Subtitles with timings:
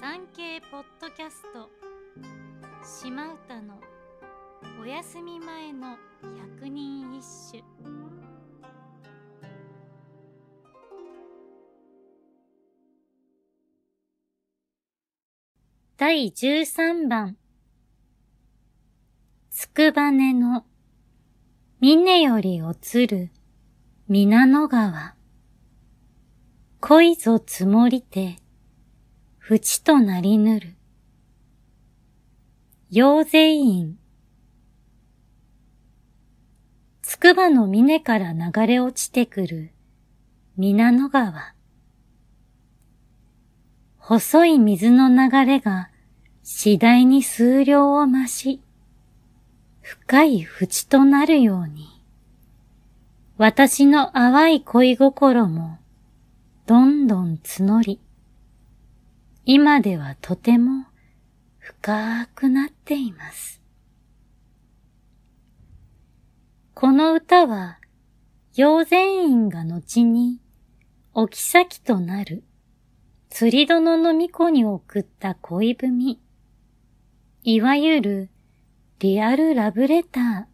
[0.00, 1.68] 産経ポッドキャスト。
[2.82, 3.78] 島唄の
[4.80, 5.98] お休み前の
[6.56, 7.62] 百人一首。
[15.98, 17.36] 第十三番。
[19.50, 20.64] つくばねの
[21.80, 23.28] 峰より移る
[24.08, 25.14] 皆野川。
[26.80, 28.38] 恋ぞ積もりて
[29.52, 30.76] 淵となりぬる。
[32.88, 33.98] 陽勢院。
[37.02, 39.72] つくばの峰から流れ落ちてくる
[40.56, 41.56] 皆野川。
[43.98, 45.90] 細い水の流れが
[46.44, 48.62] 次第に数量を増し、
[49.80, 51.88] 深い淵となるように、
[53.36, 55.78] 私の淡い恋心も
[56.66, 57.98] どんどん募り、
[59.44, 60.84] 今ではとても
[61.58, 63.62] 深くなっています。
[66.74, 67.78] この歌は、
[68.54, 70.40] 陽前院が後に、
[71.14, 72.44] お妃となる、
[73.30, 76.18] 釣り殿の巫女に送った恋文、
[77.42, 78.30] いわゆる
[78.98, 80.44] リアルラブレター。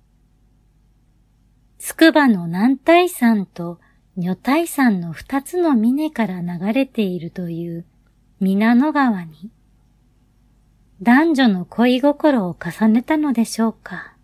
[1.79, 3.81] つくばの南大山と
[4.17, 7.85] 女大山の二つの峰から流れているという
[8.39, 9.51] 皆野川に、
[11.01, 14.15] 男女の恋心を重ねたのでしょうか。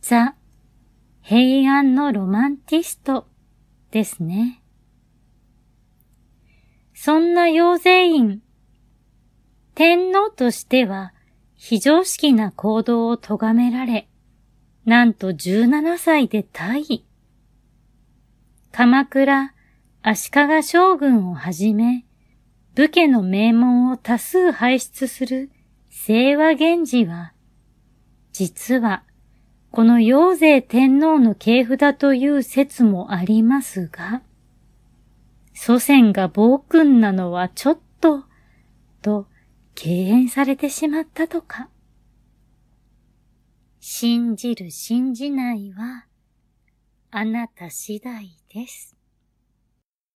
[0.00, 0.34] ザ・
[1.22, 3.28] 平安のロマンティスト
[3.92, 4.62] ですね。
[6.92, 8.42] そんな妖精院、
[9.76, 11.12] 天皇としては
[11.54, 14.08] 非常識な行動を咎められ、
[14.84, 17.06] なんと17歳で退位。
[18.72, 19.54] 鎌倉、
[20.02, 22.05] 足利将軍をはじめ、
[22.76, 25.50] 武家の名門を多数輩出する
[25.88, 27.32] 清和源氏は、
[28.32, 29.02] 実は、
[29.70, 34.20] この陽勢天皇の系譜だという説もありますが、
[35.54, 38.24] 祖先が暴君なのはちょっと、
[39.00, 39.26] と
[39.74, 41.70] 敬遠されてしまったとか。
[43.80, 46.04] 信じる信じないは、
[47.10, 48.95] あなた次第です。